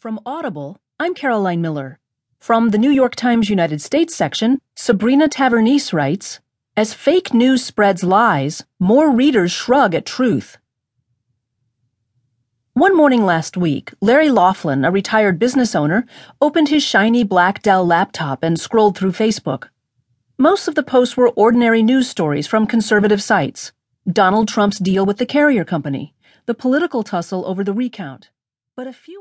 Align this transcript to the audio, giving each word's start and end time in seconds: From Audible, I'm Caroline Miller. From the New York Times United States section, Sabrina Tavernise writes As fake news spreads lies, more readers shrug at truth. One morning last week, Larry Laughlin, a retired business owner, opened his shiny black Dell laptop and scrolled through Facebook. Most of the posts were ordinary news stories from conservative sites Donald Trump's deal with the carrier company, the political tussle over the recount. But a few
From 0.00 0.18
Audible, 0.24 0.78
I'm 0.98 1.12
Caroline 1.12 1.60
Miller. 1.60 1.98
From 2.38 2.70
the 2.70 2.78
New 2.78 2.88
York 2.88 3.14
Times 3.14 3.50
United 3.50 3.82
States 3.82 4.16
section, 4.16 4.58
Sabrina 4.74 5.28
Tavernise 5.28 5.92
writes 5.92 6.40
As 6.74 6.94
fake 6.94 7.34
news 7.34 7.62
spreads 7.62 8.02
lies, 8.02 8.64
more 8.78 9.14
readers 9.14 9.52
shrug 9.52 9.94
at 9.94 10.06
truth. 10.06 10.56
One 12.72 12.96
morning 12.96 13.26
last 13.26 13.58
week, 13.58 13.92
Larry 14.00 14.30
Laughlin, 14.30 14.86
a 14.86 14.90
retired 14.90 15.38
business 15.38 15.74
owner, 15.74 16.06
opened 16.40 16.70
his 16.70 16.82
shiny 16.82 17.22
black 17.22 17.60
Dell 17.60 17.86
laptop 17.86 18.42
and 18.42 18.58
scrolled 18.58 18.96
through 18.96 19.12
Facebook. 19.12 19.68
Most 20.38 20.66
of 20.66 20.76
the 20.76 20.82
posts 20.82 21.14
were 21.14 21.28
ordinary 21.28 21.82
news 21.82 22.08
stories 22.08 22.46
from 22.46 22.66
conservative 22.66 23.22
sites 23.22 23.72
Donald 24.10 24.48
Trump's 24.48 24.78
deal 24.78 25.04
with 25.04 25.18
the 25.18 25.26
carrier 25.26 25.66
company, 25.66 26.14
the 26.46 26.54
political 26.54 27.02
tussle 27.02 27.44
over 27.44 27.62
the 27.62 27.74
recount. 27.74 28.30
But 28.76 28.86
a 28.86 28.94
few 28.94 29.18